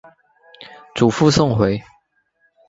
[0.95, 1.79] 祖父宋回。